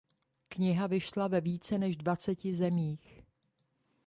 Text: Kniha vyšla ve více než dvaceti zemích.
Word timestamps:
Kniha 0.49 0.87
vyšla 0.87 1.27
ve 1.27 1.41
více 1.41 1.77
než 1.77 1.97
dvaceti 1.97 2.53
zemích. 2.53 3.23